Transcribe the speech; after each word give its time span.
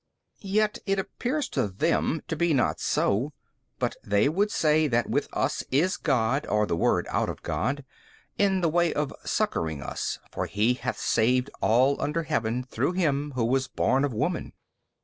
B. 0.41 0.47
Yet 0.47 0.79
it 0.87 0.97
appears 0.97 1.47
to 1.49 1.67
them 1.67 2.23
to 2.27 2.35
be 2.35 2.55
not 2.55 2.79
so, 2.79 3.33
but 3.77 3.95
they 4.03 4.27
would 4.27 4.49
say 4.49 4.87
that 4.87 5.07
with 5.11 5.27
us 5.31 5.63
is 5.69 5.95
God 5.95 6.47
or 6.47 6.65
the 6.65 6.75
Word 6.75 7.05
out 7.11 7.29
of 7.29 7.43
God, 7.43 7.85
in 8.35 8.61
the 8.61 8.67
way 8.69 8.91
of 8.95 9.13
succouring 9.23 9.83
us: 9.83 10.17
for 10.31 10.47
He 10.47 10.73
hath 10.73 10.97
saved 10.97 11.51
all 11.61 12.01
under 12.01 12.23
heaven 12.23 12.63
through 12.63 12.93
him 12.93 13.33
who 13.35 13.45
was 13.45 13.67
born 13.67 14.03
of 14.03 14.11
woman. 14.11 14.53